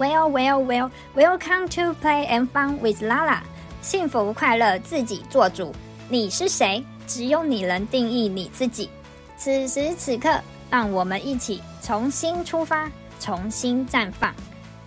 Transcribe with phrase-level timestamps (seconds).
[0.00, 3.42] Well, well, well, welcome to play and fun with Lala。
[3.82, 5.74] 幸福快乐自己做主。
[6.08, 6.82] 你是谁？
[7.06, 8.88] 只有你能定义你自己。
[9.36, 10.40] 此时此刻，
[10.70, 14.34] 让我们一起重新出发，重新绽放。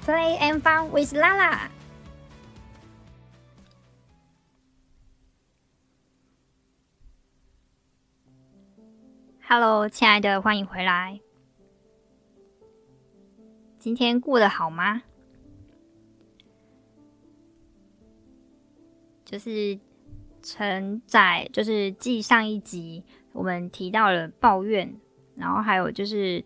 [0.04, 1.60] Play and fun with Lala。
[9.48, 11.20] Hello，亲爱的，欢迎回来。
[13.78, 15.04] 今天过得好吗？
[19.34, 19.80] 就是
[20.44, 24.96] 承载，就是继上一集我们提到了抱怨，
[25.36, 26.46] 然后还有就是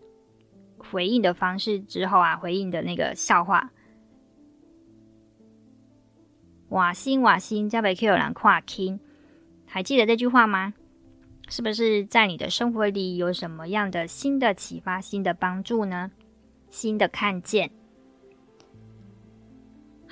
[0.78, 3.70] 回应的方式之后啊，回应的那个笑话。
[6.70, 9.00] 瓦辛瓦辛加贝 Q 兰跨 King，
[9.66, 10.72] 还记得这句话吗？
[11.50, 16.10] 是不是在你的生活里有什么样的新的启发、新的帮助呢？
[16.70, 17.70] 新的看见，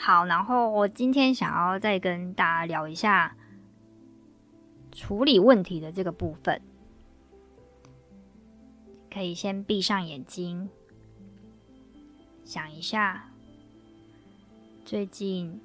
[0.06, 3.36] 好，然后我今天想要再跟大家聊一下
[4.92, 6.62] 处理问题的这个部分。
[9.10, 10.70] 可以先闭上眼睛，
[12.44, 13.28] 想一下
[14.84, 15.60] 最近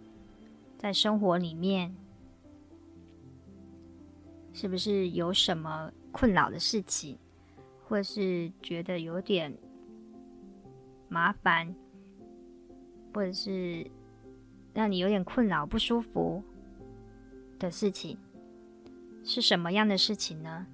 [0.76, 1.96] 在生活里面
[4.54, 7.16] 是不是有什么困扰的事情，
[7.88, 9.56] 或是觉得有点。
[11.10, 11.76] 麻烦，
[13.14, 13.86] 或者是
[14.74, 16.44] 让你有点困扰、不舒服
[17.60, 18.18] 的事情，
[19.24, 20.66] 是什么样的事情呢？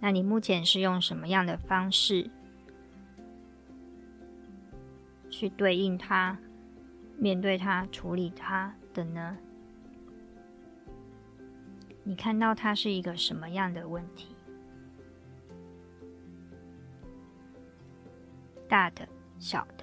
[0.00, 2.28] 那你目前是用什么样的方式
[5.30, 6.36] 去对应它、
[7.18, 9.36] 面对它、处理它的呢？
[12.02, 14.34] 你看到它是一个什么样的问题？
[18.68, 19.06] 大的、
[19.38, 19.81] 小的、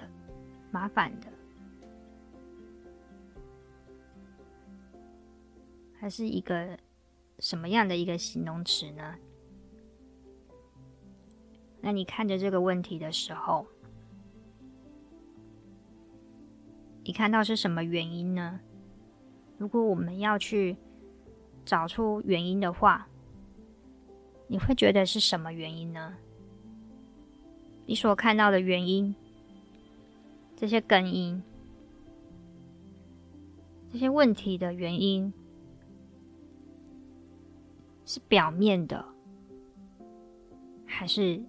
[0.70, 1.26] 麻烦的，
[5.98, 6.78] 还是一个
[7.38, 9.16] 什么样的一个形容词呢？
[11.80, 13.66] 那你看着这个问题的时候，
[17.02, 18.60] 你看到是什么原因呢？
[19.58, 20.76] 如果我们要去
[21.64, 23.08] 找出原因的话，
[24.46, 26.16] 你会觉得是什么原因呢？
[27.86, 29.14] 你所看到的原因，
[30.60, 31.42] 这些根因，
[33.90, 35.32] 这些问题的原因，
[38.04, 39.02] 是表面的，
[40.84, 41.42] 还是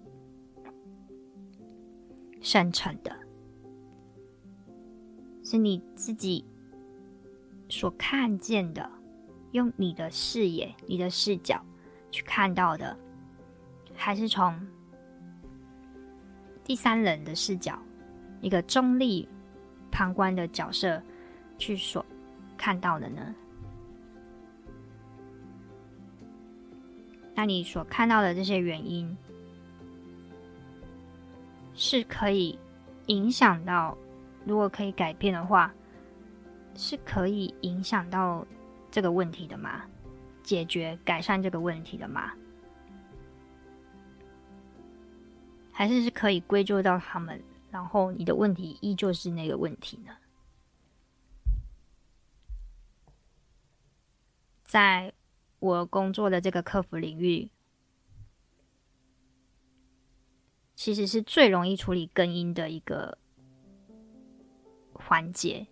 [2.40, 3.14] 深层的？
[5.44, 6.46] 是你自己
[7.68, 8.90] 所看见的，
[9.50, 11.62] 用你的视野、你的视角
[12.10, 12.96] 去看到的，
[13.94, 14.58] 还是从？
[16.64, 17.78] 第三人的视角，
[18.42, 19.26] 一个中立
[19.90, 21.02] 旁观的角色
[21.56, 22.04] 去所
[22.58, 23.34] 看到的呢？
[27.34, 29.16] 那你所看到的这些原因，
[31.72, 32.58] 是可以
[33.06, 33.96] 影响到，
[34.44, 35.72] 如果可以改变的话，
[36.74, 38.46] 是可以影响到
[38.90, 39.82] 这个问题的吗？
[40.42, 42.32] 解决、改善这个问题的吗？
[45.70, 47.42] 还是是可以归咎到他们，
[47.72, 50.14] 然后你的问题依旧是那个问题呢？
[54.62, 55.14] 在
[55.58, 57.48] 我工作的这个客服领域，
[60.74, 63.16] 其实是最容易处理根因的一个
[64.92, 65.66] 环节，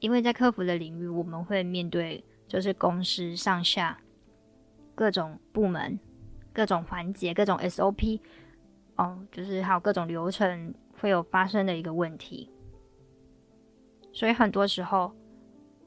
[0.00, 4.02] 因为在客服的领域，我们会面对就是公司上下
[4.96, 6.00] 各种部门。
[6.54, 8.20] 各种环节、各种 SOP，
[9.02, 12.48] 哦，就是还有各种流程会有发生的一个问题，
[14.12, 15.12] 所以很多时候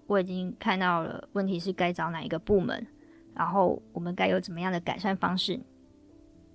[0.05, 2.85] 我已经看到了问题是该找哪一个部门，
[3.33, 5.57] 然后我们该有怎么样的改善方式，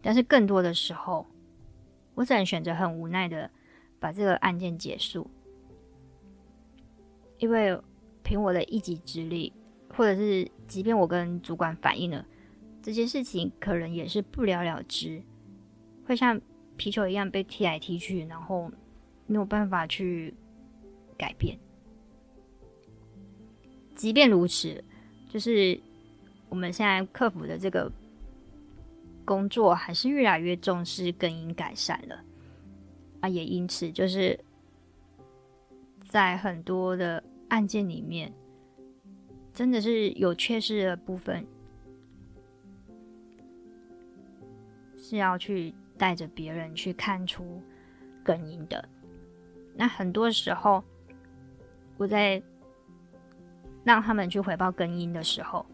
[0.03, 1.27] 但是更多的时候，
[2.15, 3.51] 我只能选择很无奈的
[3.99, 5.31] 把这个案件结束，
[7.39, 7.81] 因为
[8.23, 9.51] 凭我的一己之力，
[9.97, 12.27] 或者是即便我跟主管反映了。
[12.83, 15.23] 这件事情可能也是不了了之，
[16.07, 16.39] 会像
[16.81, 18.73] 皮球一样被踢来踢去，然后
[19.27, 20.33] 没有办法去
[21.15, 21.59] 改变。
[23.95, 24.83] 即便如此，
[25.29, 25.79] 就是
[26.49, 27.93] 我们现在克服的这个
[29.27, 32.25] 工作，还是越来越重视更应改善了
[33.21, 34.41] 啊，也因此就是
[36.09, 38.33] 在很多的案件里面，
[39.53, 41.47] 真的是有缺失的部分。
[44.97, 47.63] 是要去带着别人去看出
[48.25, 48.83] 根因的。
[49.77, 50.83] 那很多时候，
[51.99, 52.43] 我在
[53.85, 55.67] 让他们去回报根因的时候，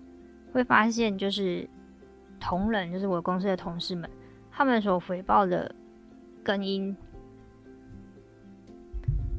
[0.53, 1.69] 会发现就是
[2.41, 4.11] 同仁，就是我公司的同事们，
[4.51, 5.73] 他们所回报的
[6.43, 6.95] 根因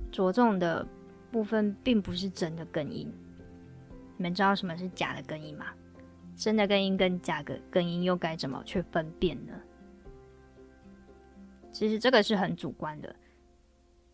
[0.10, 0.88] 着重的
[1.30, 3.14] 部分，并不是真的根因。
[4.16, 5.66] 你们知道什么是假的根因吗？
[6.38, 9.54] 真的根因跟假的根因又该怎么去分辨呢？
[11.78, 13.16] 其实这个是很主观的，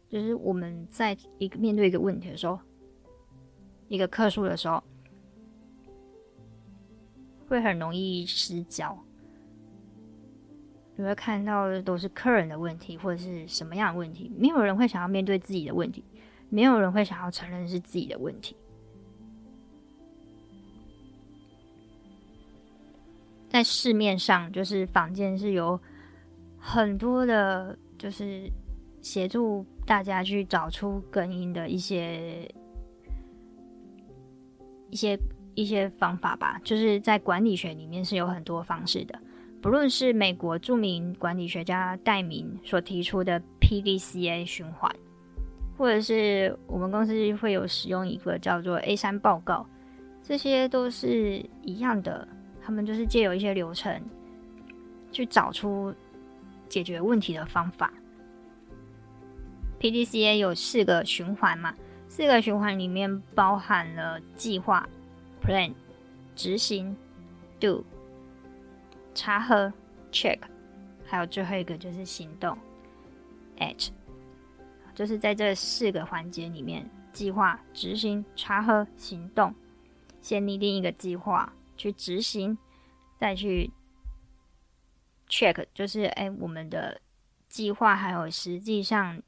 [0.09, 2.59] 就是我们在一个面对一个问题的时候，
[3.87, 4.83] 一个客诉的时候，
[7.47, 9.01] 会很容易失焦。
[10.97, 16.03] 你会看到的都是客人的问题，或者是什么样的问题，没有人会想要面对自己的问题，
[16.49, 18.57] 没有人会想要承认是自己的问题。
[23.47, 25.79] 在市面上，就是坊间是有
[26.65, 28.49] 很多的，就是
[29.01, 32.49] 协助大家去找出根因的一些
[34.89, 35.19] 一些
[35.55, 36.57] 一些方法吧。
[36.63, 39.19] 就是在管理学里面是有很多方式的，
[39.61, 44.89] 不论是美国著名管理学家戴明所提出的 PDCA 循环，
[45.77, 49.67] 或者是我们公司会有使用一个叫做 A 三报告，
[50.23, 52.25] 这些都是一样的。
[52.61, 54.01] 他们就是借由一些流程，
[55.11, 55.93] 去找出
[56.73, 57.93] 解决问题的方法。
[59.79, 61.75] PDCA 有四个循环嘛，
[62.07, 64.89] 四个循环里面包含了计划
[65.39, 65.75] （Plan）、
[66.35, 66.97] 执行
[67.59, 67.85] （Do）、
[69.13, 69.71] 查核
[70.11, 70.39] （Check），
[71.05, 72.57] 还有最后一个就是行动
[73.59, 73.89] （Act）。
[74.95, 79.53] 就是在这四个环节里面，计划、执行、查核、行动，
[80.23, 81.53] 先拟定一个计划。
[81.77, 82.57] 去执行，
[83.19, 83.69] 再去
[85.33, 87.01] check，就是哎，我们的
[87.49, 89.19] 计划还有实际上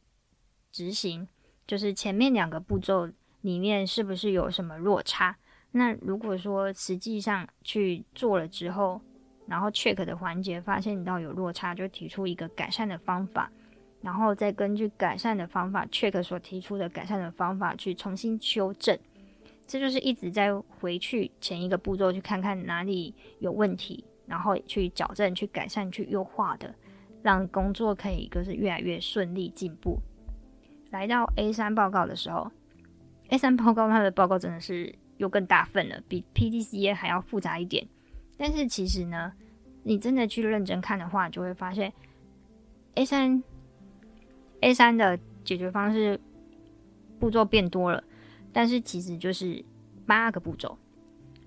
[0.71, 1.27] 执行，
[1.65, 3.09] 就是前面两个步骤
[3.41, 5.35] 里面是不是有什么落差？
[5.71, 9.01] 那如果说实际上去做了之后，
[9.47, 13.51] 然后 check 的环节发现到有落差，就提出一个改善的方法，
[14.01, 18.95] 然后再根据改善的方法 check 所提出的改善的方法去重新修正。
[19.67, 26.73] 这就是一直在回去前一个步骤去看看哪里有问题，然后去矫正、去改善、去优化的，
[27.21, 29.99] 让工作可以就是越来越顺利进步。
[30.91, 32.51] 来到 A 三报告的时候
[33.29, 37.85] ，A 三报告它的报告真的是又更大份了，比 PDCA 还要复杂一点。
[38.37, 39.33] 但是其实呢，
[39.83, 41.91] 你真的去认真看的话，就会发现
[42.95, 43.43] A 三
[44.61, 46.19] A 三的解决方式
[47.19, 48.03] 步骤变多了。
[48.53, 49.63] 但是其实就是
[50.05, 50.77] 八个步骤，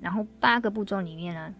[0.00, 1.54] 然后八个步骤里面呢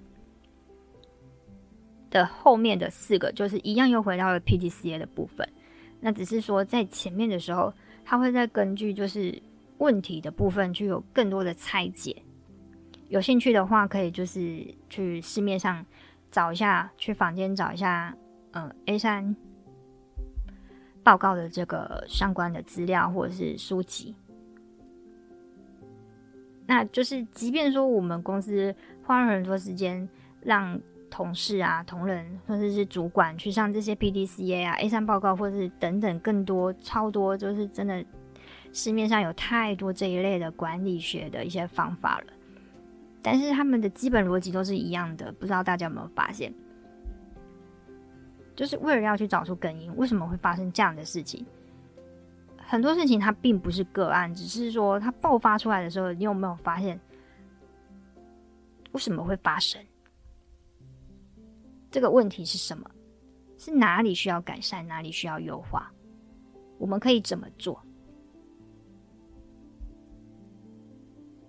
[2.10, 5.48] 的后面的四个就是一样又回到了 PDCA 的部分。
[6.00, 7.72] 那只是说在前面的时候，
[8.04, 9.40] 他会再根据就是
[9.78, 12.22] 问题的部分去有更多的拆解。
[13.08, 15.84] 有兴趣的话，可以就是去市面上
[16.30, 18.14] 找一下，去坊间找一下，
[18.52, 19.34] 嗯，A 三
[21.02, 24.14] 报告的这个相关的资料或者是书籍。
[26.66, 30.06] 那就是，即便说我们公司花了很多时间，
[30.42, 30.78] 让
[31.10, 38.04] 同事啊、同仁或者是主管去上这些 PDCA 啊、A 三报告，或者是等等更多、超多，就是真的
[38.72, 42.32] 市面上有太多这一类的管理学的一些方法了。
[43.22, 46.52] 但是他们的基本逻辑都是一样的，不知道大家有没有发现？
[48.54, 51.44] 就是为了要去找出根因，为什么会发生这样的事情？
[52.56, 56.98] 很多事情它并不是个案，只是说它爆发出来的时候，你有没有发现
[58.92, 59.80] 为什么会发生？
[61.90, 62.90] 这个问题是什么？
[63.56, 65.90] 是哪里需要改善，哪里需要优化？
[66.78, 67.80] 我们可以怎么做？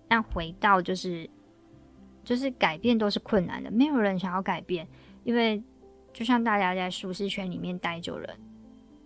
[0.08, 1.29] 但回到就是，
[2.24, 4.88] 就是改变都是困难的，没有人想要改变，
[5.24, 5.62] 因为
[6.13, 8.36] 就像大家在舒适圈里面待久了，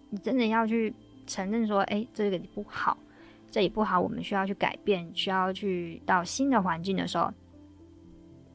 [0.09, 0.93] 你真的要去。
[1.25, 2.97] 承认说，哎、这个不好，
[3.49, 7.31] 这里不好，我们需要去改变，需要去到新的环境的时候，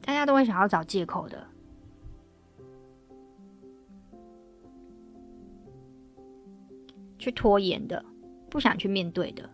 [0.02, 1.46] 大家都会想要找借口的，
[7.18, 8.04] 去拖延的，
[8.48, 9.48] 不想去面对的。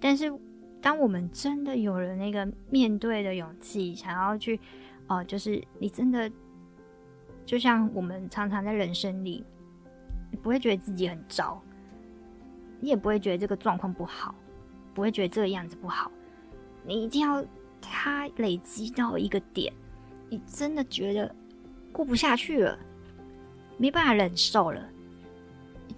[0.00, 0.32] 但是，
[0.80, 4.56] 当我们真的有了那个面对的勇气，想要去，
[5.06, 6.30] 哦、呃，就是你真的，
[7.44, 9.44] 就像我们常常在人生里，
[10.30, 11.62] 你不会觉得自己很糟。
[12.80, 14.34] 你也不会觉得这个状况不好，
[14.94, 16.10] 不会觉得这个样子不好。
[16.82, 17.44] 你一定要
[17.78, 19.70] 它累积到一个点，
[20.30, 21.34] 你真的觉得
[21.92, 22.78] 过不下去了，
[23.76, 24.82] 没办法忍受了，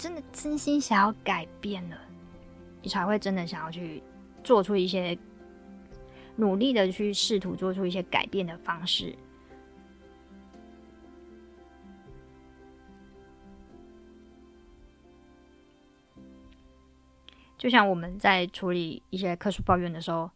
[0.03, 1.97] 真的真心想要改变了，
[2.83, 4.03] 你才会真的想要去
[4.43, 5.17] 做出一些
[6.35, 9.17] 努力的去试图做出一些改变的方式。
[17.57, 20.29] 就像我们在处理一些客诉抱怨的时候，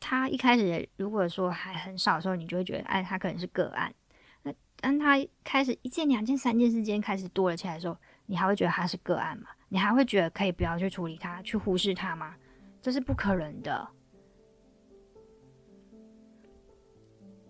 [0.00, 3.94] 他一开始如果说还很少的时候，你就会觉得，哎，他可能是个案。
[4.42, 7.96] 那当他开始一件、两件、三件事件开始多了起来的时候，
[8.30, 9.48] 你还会觉得他是个案吗？
[9.68, 12.36] 你还会觉得可以不要去处理他，去忽视他吗？
[12.80, 13.88] 这是不可能的。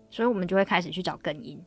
[0.09, 1.63] 所以我们就会开始去找根因。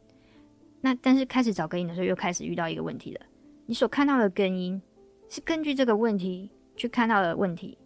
[0.81, 3.21] 那但是开始找根因的时候，又开始遇到一个问题了。
[3.67, 4.83] 你所看到的根因
[5.29, 7.79] 是根据这个问题去看到的问题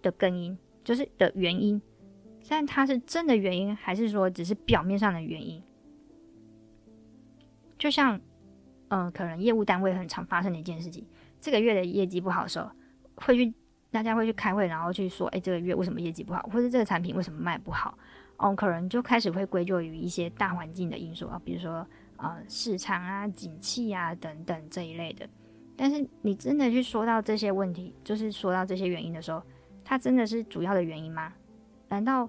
[0.00, 1.82] 的根因，就是的原因。
[2.48, 5.60] 但它是真的原因，还是说只是表面上的原因？
[7.76, 8.18] 就像，
[8.88, 11.06] 呃，可能业务单位很常发生的一件事情，
[11.40, 12.70] 这个月的业绩不好的时候，
[13.16, 13.52] 会去
[13.90, 17.96] 大家会去开会，然后去说，哎，这个月为什么业绩不好，或者这个产品为什么卖不好？
[18.38, 25.28] 哦，可能就开始会归咎于一些大环境的因素啊，比如说，呃，市场啊、景气啊等等这一类的。
[25.76, 29.42] 但是你真的去说到这些问题，就是说到这些原因的时候，
[29.84, 31.32] 它真的是主要的原因吗？
[31.88, 32.28] 难道？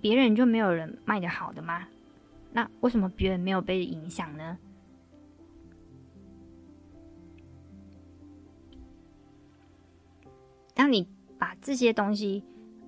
[0.00, 1.86] 别人就没有人卖得好的吗？
[2.52, 4.58] 那为什么别人没有被影响呢？
[10.74, 12.44] 当你把这些东西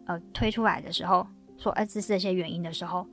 [0.07, 3.07] 呃推出来的时候，说呃这是这些原因的时候，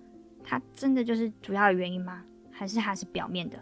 [0.43, 2.23] 它真的就是主要的原因吗？
[2.51, 3.57] 还是它是表面的？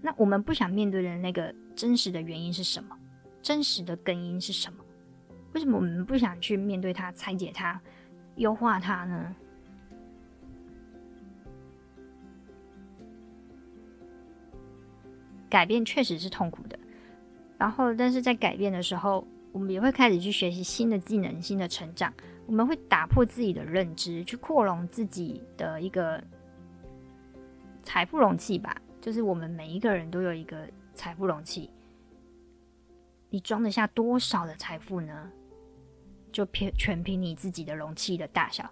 [0.00, 2.96] 那我们不想面对的那个真实的原因是什么？
[3.42, 4.84] 真实的根因是什么？
[5.54, 7.80] 为什么我们不想去面对它、拆解它、
[8.36, 9.34] 优化它呢？
[15.48, 16.78] 改变确实是痛苦的，
[17.56, 22.12] 然后，但是在改变的时候，我们也会开始去学习新的技能、新的成长。
[22.46, 26.22] 我们会打破自己的认知，去扩容自己的一个
[27.82, 28.74] 财富容器吧。
[29.00, 31.70] 就是我们每一个人都有一个财富容器，
[33.30, 35.30] 你装得下多少的财富呢？
[36.30, 38.68] 就凭全凭你自己的容器的大小，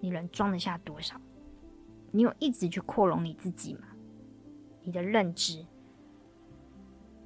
[0.00, 1.20] 你能装得下多少？
[2.10, 3.80] 你有一直去扩容你自己吗？
[4.84, 5.64] 你的认知、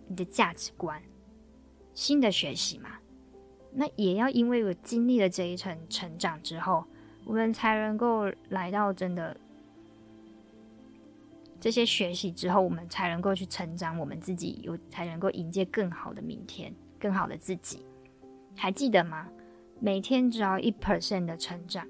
[0.06, 1.02] 你的价值观、
[1.92, 2.90] 新的学习嘛，
[3.72, 6.84] 那也要因为我经历了这一层成长之后，
[7.24, 9.36] 我们才能够来到真的
[11.60, 17.84] 这些学习之后，我们才能够去成长，我们自己有才能够迎接更好的明天、更好的自己。
[18.56, 19.28] 还记得吗？
[19.80, 21.86] 每天只要一 percent 的成长，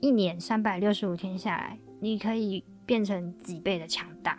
[0.00, 4.38] 一年三百六十五天下来，你可以变成几倍的强大。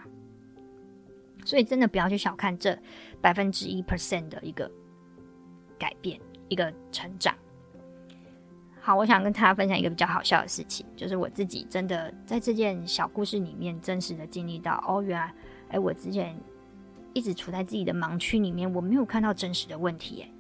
[1.50, 2.78] 所以真的不要去小看这
[3.20, 4.70] 百分之一 percent 的一个
[5.80, 7.36] 改变，一个成长。
[8.80, 15.34] 好，我想跟大家分享一个比较好笑的事情，就是我自己真的在这件小故事里面真实的经历到，哦，原来，
[15.70, 16.40] 哎，我之前
[17.16, 20.32] 一直处在自己的盲区里面，我没有看到真实的问题，哎，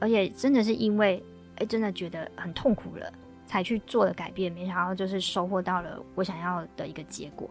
[0.00, 1.22] 而且真的是因为，
[1.58, 3.12] 哎，真的觉得很痛苦了，
[3.46, 7.48] 才去做了改变，没想到就是收获到了我想要的一个结果。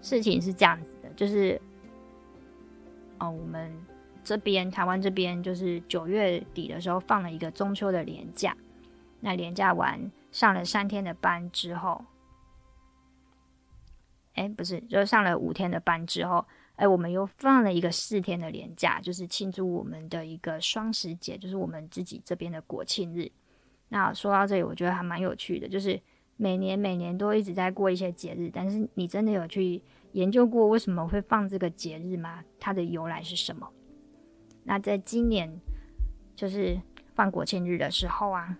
[0.00, 1.60] 事情是这样子的，就是，
[3.18, 3.72] 哦，我们
[4.22, 8.56] 这边台湾这边就是九月底的时候放了一个中秋的连假，
[9.20, 12.04] 那连假完上了三天的班之后，
[14.34, 23.30] 哎，不是，就上了五天的班之后，哎，我们又放了一个四天的连假，就是庆祝我们的一个双十节，就是我们自己这边的国庆日。
[23.88, 26.00] 那说到这里，我觉得还蛮有趣的，就是。
[26.40, 32.44] 每年每年都一直在过一些节日，但是你真的有去研究过为什么会放这个节日吗？
[32.60, 33.68] 它的由来是什么？
[34.62, 35.52] 那在今年
[36.36, 36.80] 就是
[37.16, 38.56] 放国庆日的时候啊，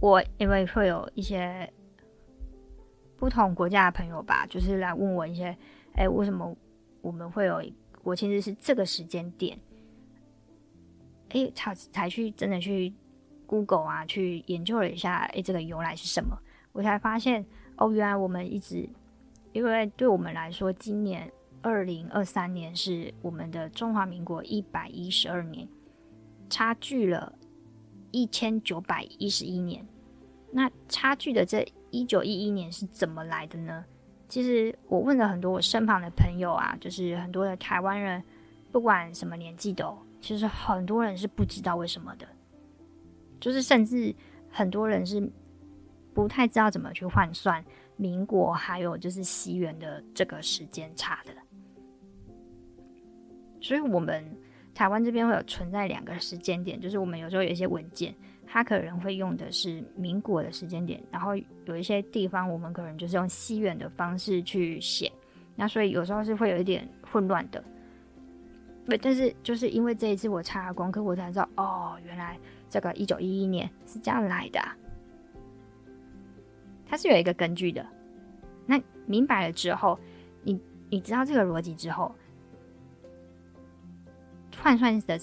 [0.00, 1.72] 我因为会有一些
[3.16, 5.56] 不同国家的朋友吧，就是来问我一些，
[5.94, 6.54] 哎，为什么
[7.00, 7.62] 我们会有
[8.02, 9.58] 国庆日是这个时间点？
[11.30, 12.92] 哎，才才去真的去。
[13.50, 16.38] Google 啊，去研究了一下，诶，这个由来是什么？
[16.70, 17.44] 我才发现，
[17.76, 18.88] 哦，原来我们一直，
[19.52, 21.28] 因为对我们来说，今年
[21.60, 25.66] 二零二三年是我们的中华民国一百一十二年，
[26.48, 27.32] 差距了
[28.12, 29.84] 一千九百一十一年。
[30.52, 33.84] 那差距的这一九一一年是怎么来的呢？
[34.28, 38.22] 其实我问了很多我身旁的朋友啊，就是很多的台湾人，
[38.70, 42.28] 不管什么年纪都，其实很多人是不知道为什么的。
[43.40, 44.14] 就是甚至
[44.50, 45.26] 很多人是
[46.14, 47.64] 不太知道怎么去换算
[47.96, 51.32] 民国还有就是西元的这个时间差的。
[53.62, 54.24] 所以，我们
[54.74, 58.14] 台湾这边会有存在两个时间点，就是我们有时候有一些文件，
[58.46, 65.12] 它可能会用的是民国的时间点，然后有一些地方我们可能就是用西元的方式去写，
[65.56, 67.62] 那所以有时候是会有一点混乱的。
[68.86, 72.38] 对，但是就是因为这一次我查了功课，我才知道哦，原来
[72.70, 74.60] 这个一九一一年是这样来的，
[76.86, 77.84] 它是有一个根据的。
[78.64, 79.98] 那明白了之后，
[80.42, 80.58] 你
[80.88, 82.14] 你知道这个逻辑之后。
[84.62, 85.18] 换算的，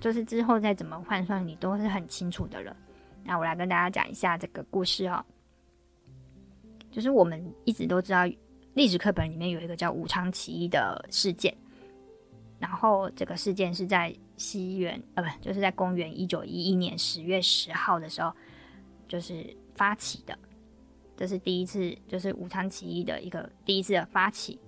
[0.00, 2.74] 就是之后再怎么换算，你都是很清楚的了。
[3.22, 5.22] 那我来跟大家讲一下这个故事哦。
[6.90, 8.24] 就是我们一直都知道，
[8.72, 11.54] 历史课本里面有一个叫武昌起义的事件。
[12.60, 18.32] 然后这个事件是在西元，呃，不，就是在公元一九一一年十月十号的时候，
[19.08, 20.38] 就是发起的。
[21.16, 24.60] 这是第一次，就是武昌起义的一个第一次的发起。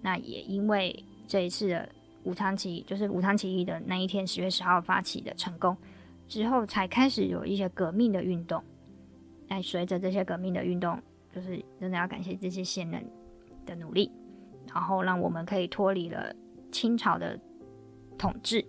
[0.00, 1.88] 那也因为这一次的。
[2.24, 5.74] 武昌起义就是武昌起义的那一天，十月十号发起的成功
[6.28, 8.62] 之后，才开始有一些革命的运动。
[9.48, 11.00] 哎，随着这些革命的运动，
[11.34, 13.02] 就是真的要感谢这些先人
[13.64, 14.12] 的努力，
[14.66, 16.30] 然后让我们可以脱离了
[16.70, 17.38] 清朝的
[18.16, 18.64] 统治，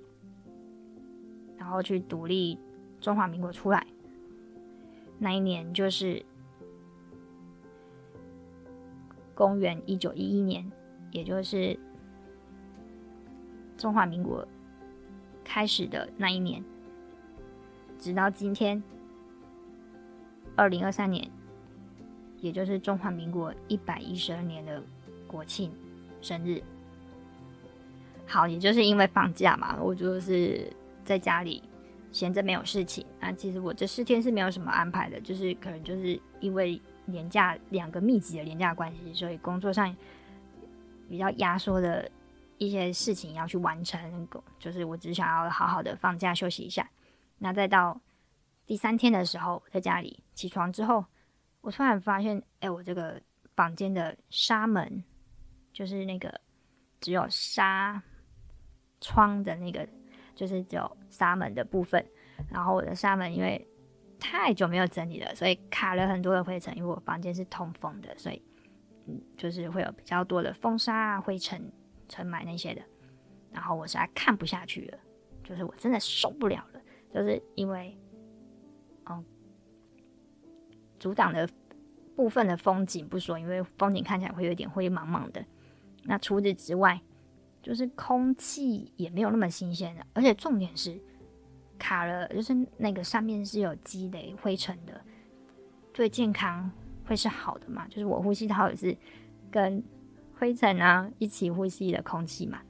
[1.58, 2.58] 然后去独立
[3.00, 3.86] 中华民国出来。
[5.20, 6.26] 那一年就是
[9.34, 10.72] 公元一九一一年，
[11.12, 11.80] 也就是。
[13.78, 14.48] 中华民国
[15.44, 16.64] 开始的那一年，
[17.98, 18.84] 直到今天，
[20.56, 21.28] 二零二三年，
[22.42, 24.84] 也就是中华民国一百一十二年的
[25.26, 25.72] 国庆
[26.22, 26.62] 生日。
[28.32, 30.72] 好，也就是因为放假嘛，我就是
[31.04, 31.62] 在家里
[32.12, 33.06] 闲着没有事情。
[33.20, 39.94] 啊，其实我这四天是没有什么安排的，就是可能就是因为年假两个密集的年假关系，所以工作上
[41.10, 42.10] 比较压缩的。
[42.58, 44.28] 一些事情要去完成，
[44.60, 46.88] 就是我只想要好好的放假休息一下。
[47.40, 48.00] 那再到
[48.68, 51.04] 第三天的时候，在家里起床之后，
[51.62, 53.20] 我突然发现，哎、我这个
[53.56, 55.04] 房间的纱门，
[55.74, 56.40] 就是那个
[57.00, 58.00] 只有纱
[59.02, 59.86] 窗的那个，
[60.34, 62.06] 就是只有纱门的部分。
[62.50, 63.68] 然后我的纱门因为
[64.18, 66.74] 太久没有整理了，所以卡了很多的灰尘。
[66.78, 68.42] 因为我房间是通风的，所以
[69.08, 71.70] 嗯，就是会有比较多的风沙啊、灰尘。
[72.14, 72.82] 尘螨那些的，
[73.54, 74.98] 然后我实在看不下去了，
[75.46, 77.98] 就是我真的受不了了，就是因为，
[79.06, 79.24] 嗯，
[81.00, 81.48] 阻挡的
[82.14, 85.42] 部分的风景不说，因为风景看起来会有点灰茫茫的。
[86.04, 87.00] 那除此之外，
[87.62, 91.00] 就是空气也没有那么新鲜的，而且重点是
[91.78, 95.00] 卡了，就是那个上面是有积累灰尘的，
[95.94, 96.72] 对健康
[97.06, 97.88] 会是好的嘛？
[97.88, 98.98] 就是我呼吸道也是
[99.50, 99.84] 跟。
[100.42, 102.64] 灰尘啊，一起呼吸的空气嘛，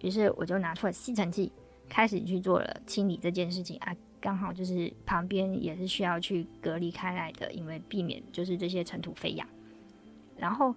[0.00, 1.50] 于是我就拿出了吸尘器，
[1.88, 3.92] 开始去做了清理这件事情啊。
[4.20, 9.44] 刚好就是旁边也是需要去隔离开来的，因为避免就是这些尘土飞扬。
[10.38, 10.72] 然后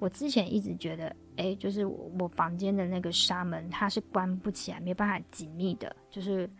[0.00, 6.50] 我之前一直觉得，哎、就是我，我房间的那个纱门它是关不起来，没办法紧密的，就是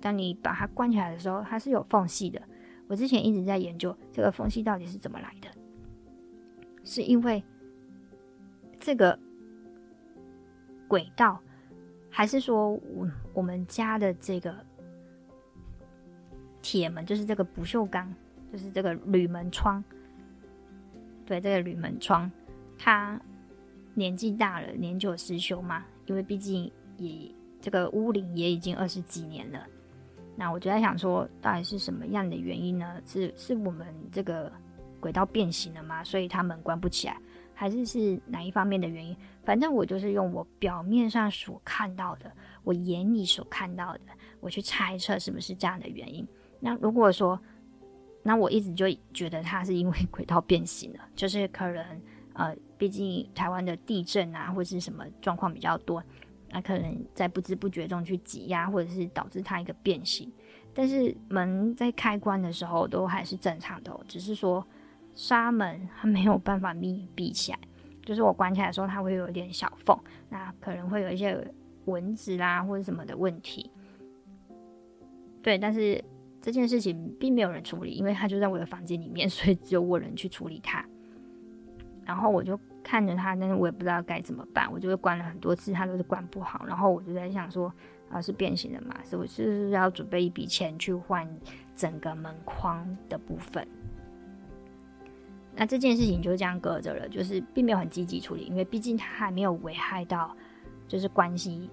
[0.00, 2.40] 当你把它关起来的时候，它是有缝隙的。
[2.86, 5.48] 我之前一直在研究这个缝隙到底是怎么来的。
[6.84, 7.42] 是因为
[8.80, 9.18] 这个
[10.86, 11.38] 轨道，
[12.08, 14.54] 还是说我我们家的这个
[16.62, 18.10] 铁门，就是这个不锈钢，
[18.50, 19.84] 就是这个铝门窗，
[21.26, 22.30] 对，这个铝门窗，
[22.78, 23.20] 它
[23.98, 25.84] 年纪大了，年久失修嘛。
[26.06, 27.30] 因为毕竟也
[27.60, 29.66] 这个屋龄也已经二十几年了。
[30.36, 33.02] 那我就在想说，到底是什么样的原因呢？
[33.04, 34.50] 是是我们这个。
[35.00, 36.02] 轨道变形了吗？
[36.02, 37.16] 所以它门关不起来，
[37.54, 39.16] 还是是哪一方面的原因？
[39.44, 42.28] 反正我就是用我表面上所看到的，
[42.64, 44.00] 我眼里所看到的，
[44.40, 46.26] 我去猜测是不是这样的原因。
[46.58, 47.40] 那如果说，
[48.24, 56.02] 那我一直就觉得它是因为 轨道变形了，就是可能呃，毕竟台湾的地震啊，或是什么状况比较多，
[56.50, 60.32] 那可能在不知不觉中去挤压，或者是导致它一个变形。
[60.72, 64.64] 但是门在开关的时候都还是正常的，只是说。
[65.14, 67.58] 纱门它没有办法密闭起来，
[68.06, 71.36] 就是我关起来的时候，它会有一点小缝，那可能会有一些
[71.86, 73.68] 蚊子啦或者什么的问题。
[75.42, 76.00] 对，但是
[76.40, 80.86] 这件事情并没有人处理，因为它就在我的房间里面，所以只有我人去处理它。
[82.08, 86.64] 然后我就看着他，但是我也不知道该怎么办，我就会关了很多次，他都是关不好。
[86.66, 87.70] 然后我就在想说，
[88.08, 88.96] 啊，是变形的嘛？
[89.04, 91.28] 是不是要准备一笔钱去换
[91.76, 93.68] 整个门框的部分？
[95.54, 100.34] 那这件事情就这样搁着了，就是并没有很积极处理，因为毕竟它还没有危害到
[100.86, 101.68] 就是关系，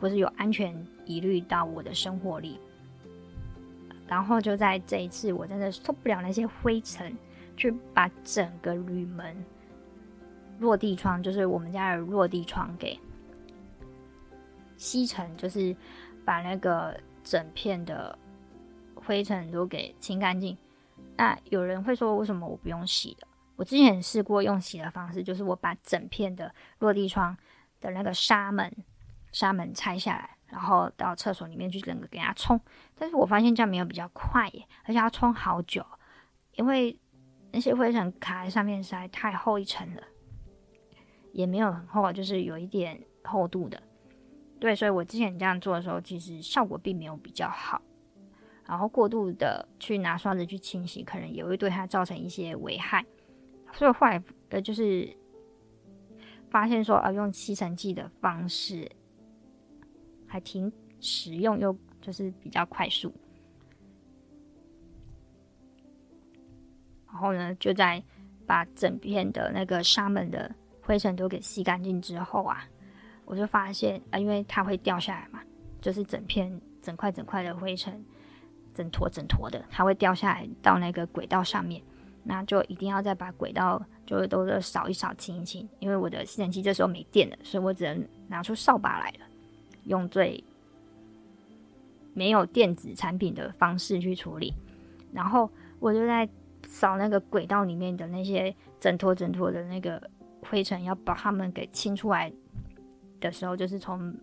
[0.00, 2.58] 或是有安全疑虑到我的生活里。
[4.08, 7.16] 然后就在这一次，我真的受不了那些灰尘，
[7.56, 9.36] 去把整个铝门
[10.58, 12.98] 落地窗，就是我们家的落地窗给
[14.76, 15.74] 吸尘，就是
[16.24, 18.18] 把那个整片的
[18.94, 20.56] 灰尘都给清干净。
[21.16, 23.26] 那有人会说，为什么我不用洗的？
[23.56, 27.36] 我之前试过用洗的方式，就是我把整片的落地窗
[27.80, 28.70] 的那个纱门
[29.32, 30.30] 纱门拆下来。
[30.48, 32.58] 然后到厕所里面去整个给它冲，
[32.96, 35.84] 但是我发现这样没有比较快耶，而且要冲好久，
[36.52, 36.96] 因为
[37.50, 40.02] 那些灰尘卡在上面实在太厚一层了，
[41.36, 43.82] 也没有很厚，就是有一点厚度的。
[44.58, 47.82] 对，所以我之前这样做的时候，其实效果并没有比较好。
[48.64, 53.04] 然后过度的去拿刷子去清洗，可能也会对它造成一些危害。
[53.74, 55.14] 所以后来呃，就是
[56.48, 58.90] 发现说，啊，用吸尘器的方式。
[60.28, 60.70] 还挺
[61.00, 63.14] 实用，又就是比较快速。
[67.06, 68.02] 然后呢，就在
[68.44, 70.52] 把整片的那个纱门的
[70.86, 72.64] 灰尘都给吸干净之后啊，
[73.24, 75.40] 我就发现啊，因为它会掉下来嘛，
[75.80, 78.04] 就是整片整块整块的灰尘，
[78.72, 81.82] 整坨整坨的，它会掉下来到那个轨道上面，
[82.22, 89.26] 那就一定要再把轨道就都扫一扫、清一清，因为我的吸尘器这时候没电了，所以我只能拿出扫把来了。
[89.86, 90.42] 用最
[92.12, 94.52] 没有电子产品的方式去处理，
[95.12, 96.28] 然后我就在
[96.66, 100.02] 扫那个轨道里面的那些整坨整坨的那个
[100.48, 102.32] 灰尘，要把它们给清出来
[103.20, 104.14] 的时候，就是从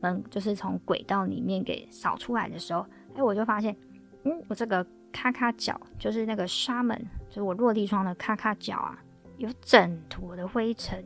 [0.00, 3.76] 嗯，就是从轨道里面给扫出来的时候，哎，我就发现，
[4.24, 6.96] 嗯，我这个咔咔角，就是那个纱门，
[7.28, 9.02] 就是我落地窗的咔咔角啊，
[9.38, 11.04] 有整坨的灰尘，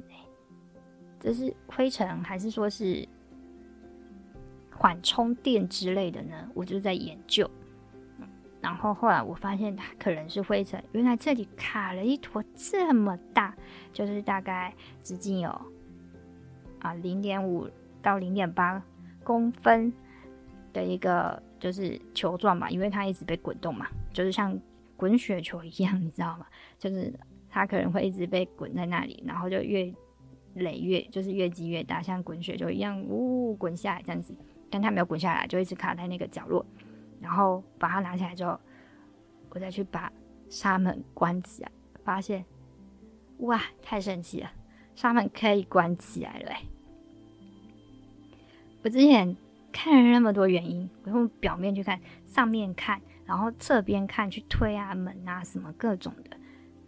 [1.19, 3.07] 这是灰尘还是说是？
[4.83, 7.47] 缓冲垫之类的呢，我就在研究。
[8.61, 13.55] 然后后来我发现它可能是灰尘，原来这里卡了一坨这么大，
[13.93, 15.51] 就是大概直径有
[16.81, 17.69] 啊零点五
[18.03, 18.83] 到零点八
[19.25, 19.93] 公分
[20.73, 24.59] 的一个就是球状嘛，因为它一直被滚动嘛，就是像
[24.97, 26.47] 滚雪球一样，你知道吗？
[26.79, 27.13] 就是
[27.49, 29.91] 它可能会一直被滚在那里，然后就越
[30.55, 34.35] 累越就是越积越大，像滚雪球一样，呜滚下来这样子。
[34.71, 36.65] 但它没有滚下来，就一直卡在那个角落。
[37.21, 38.59] 然后把它拿起来之后，
[39.51, 40.13] 我再去把
[40.49, 41.71] 纱门关起来，
[42.03, 42.45] 发现，
[43.39, 44.51] 哇，太神奇了！
[44.95, 46.53] 纱门可以关起来了。
[48.83, 49.37] 我之前
[49.73, 56.37] 看了那么多原因，我用表面去看，上面看，然后侧边看，去推啊门啊什么各种的，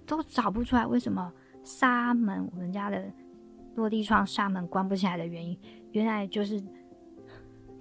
[0.07, 3.11] 都找不出来为什么纱门我们家的
[3.75, 5.59] 落地窗纱门关不起来的原因。
[5.93, 6.63] 原来就是。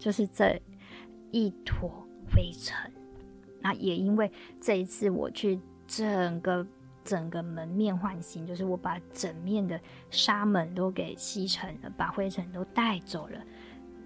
[0.02, 0.60] 就是这
[1.30, 2.92] 一坨灰尘，
[3.60, 6.66] 那也因为这一次我去整个
[7.04, 13.42] 整个门面换新，就是我把整面的纱门都给吸尘了，把灰尘都带走了，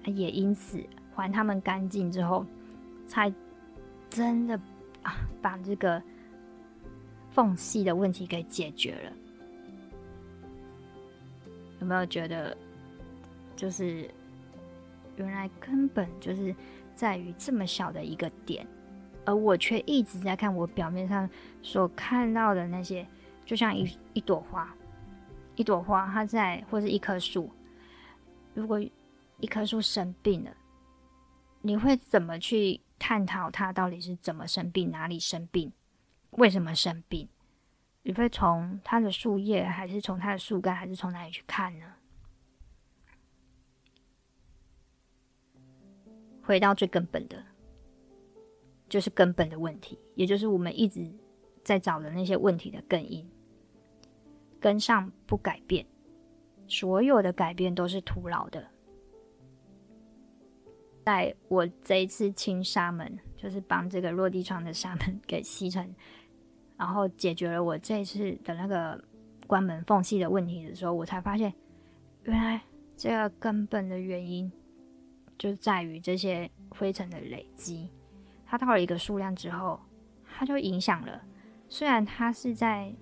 [0.05, 0.83] 也因此
[1.13, 2.45] 还他们干净之后，
[3.07, 3.33] 才
[4.09, 4.59] 真的
[5.01, 6.01] 啊把这个
[7.31, 9.11] 缝隙的问题给解决了。
[11.79, 12.57] 有没有觉得
[13.55, 14.09] 就是？
[15.17, 16.53] 原来根本就是
[16.95, 18.65] 在于这么小的一个点，
[19.25, 21.29] 而我却一直在看我表面上
[21.61, 23.05] 所看到的那些，
[23.45, 24.73] 就像一一朵花，
[25.55, 27.51] 一朵花它在，或是一棵树。
[28.53, 28.79] 如果
[29.39, 30.51] 一棵树生病了，
[31.61, 35.71] 你会怎么去探讨它到底是怎么生病，哪里生病，
[36.31, 37.27] 为什么生病？
[38.03, 41.85] 你会从它的树叶，还是从它的树干，还是从哪里去看呢？
[46.45, 47.43] 回到最根本的，
[48.87, 51.11] 就是根本的问题，也就是我们一直
[51.63, 53.27] 在找的那些问题的根因。
[54.59, 55.85] 根上不改变，
[56.67, 58.65] 所有的改变都是徒劳的。
[61.03, 65.93] 在我这一次清纱门，就是帮这个落地窗的纱门给吸尘，
[66.77, 68.99] 然后解决了我这一次的那个
[69.45, 71.53] 关门缝隙的问题的时候，我才发现，
[72.23, 72.61] 原来
[72.95, 74.51] 这个根本的原因。
[75.37, 77.89] 就在于这些灰尘的累积，
[78.45, 79.79] 它到了一个数量之后，
[80.37, 81.21] 它就影响了。
[81.67, 82.93] 虽然它是在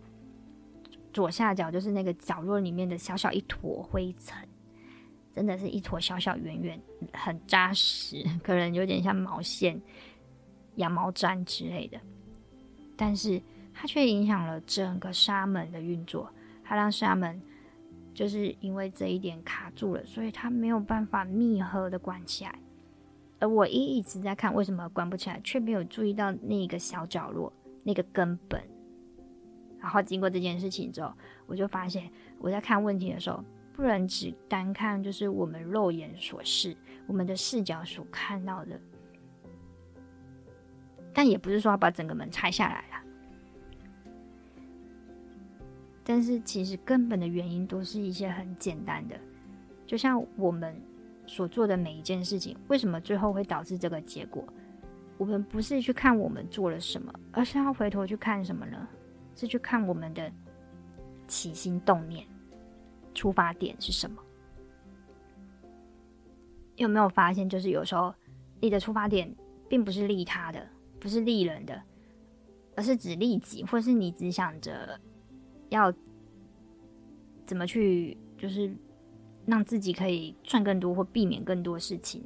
[1.11, 4.35] 左下角，就是那个角落里面的小小一坨灰尘，
[5.35, 6.81] 真的是一坨小小圆圆，
[7.13, 9.79] 很扎实，可能有点像毛线、
[10.75, 11.99] 羊毛毡之类的。
[12.95, 13.41] 但是
[13.73, 16.31] 它却影响了整个沙门的运作，
[16.63, 17.39] 它让沙门
[18.13, 22.53] 就是因为这一点卡住了，所以它没有办法密合的关起来。
[23.39, 27.51] 而我一一直在看为什么关不起来，却没有注意到那个小角落
[27.83, 28.61] 那个根本。
[29.79, 31.11] 然后经过这件事情之后，
[31.45, 36.73] 我就发现我在看问题的时候，不能只单看就是我们肉眼所视，
[37.05, 38.79] 我们的视角所看到的。
[41.13, 42.85] 但也不是说要把整个门拆下来
[46.05, 49.17] 但是其实根本的原因都是一些很简单的，
[49.87, 50.75] 就像我们
[51.25, 54.43] 所做的每一件事情，为什么最后会导致这个结果？
[55.17, 58.85] 我们不是去看我们做了什么，而是要回头去看什么呢？
[59.33, 60.29] 是去看我们的
[61.25, 62.25] 起心动念、
[63.13, 64.21] 出发点是什么？
[66.75, 68.13] 有没有发现，就是有时候
[68.59, 69.33] 你的出发点
[69.69, 70.67] 并不是利他的，
[70.99, 71.81] 不是利人的，
[72.75, 74.99] 而是只利己，或是你只想着。
[75.73, 75.91] 要
[77.45, 78.71] 怎么去，就是
[79.47, 82.23] 让自己可以赚更多或避免更多事情，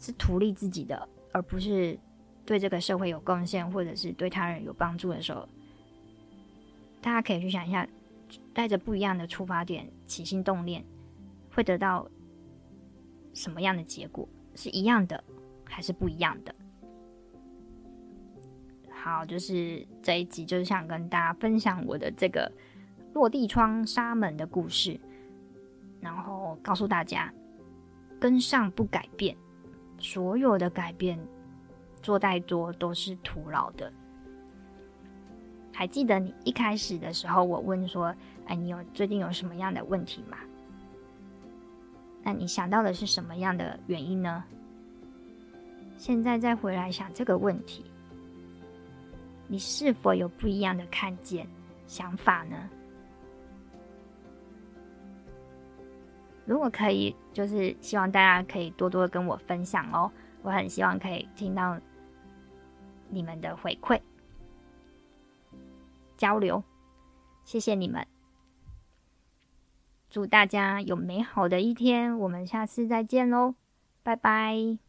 [0.00, 1.96] 是图利自己的，而不是
[2.44, 5.48] 对这个社会有贡献，或者是对他人有帮助的时候，
[7.00, 7.88] 大家可以去想一下，
[8.52, 10.84] 带着不一样的出发点、起心动念，
[11.52, 12.08] 会得到
[13.32, 14.28] 什么样的结果？
[14.56, 15.22] 是一样的，
[15.64, 16.52] 还是不一样的？
[19.06, 22.50] 好，就是这一集，就是想跟大家分享我的这个
[23.14, 24.98] 落地窗纱门的故事，
[26.00, 27.32] 然后告诉大家，
[28.18, 29.36] 跟上不改变，
[29.96, 31.16] 所有的改变
[32.02, 33.92] 做太多都是徒劳的。
[35.72, 38.12] 还记得你一开始的时候，我问说
[38.46, 40.36] ：“哎，你有最近有什么样的问题吗？”
[42.24, 44.42] 那你想到的是什么样的原因呢？
[45.96, 47.84] 现在再回来想这个问题。
[49.48, 51.46] 你是否有不一样的看见、
[51.86, 52.56] 想法呢？
[56.44, 60.10] 如果可以，就是希望大家可以多多跟我分享哦。
[60.42, 61.76] 我很希望可以听到
[63.08, 64.00] 你们的回馈、
[66.16, 66.62] 交流。
[67.44, 68.06] 谢谢你们，
[70.08, 72.16] 祝大家有美好的一天。
[72.18, 73.54] 我们下次再见喽，
[74.04, 74.85] 拜拜。